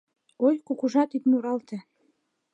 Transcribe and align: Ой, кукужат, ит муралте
Ой, 0.45 0.55
кукужат, 0.67 1.09
ит 1.17 1.23
муралте 1.29 1.77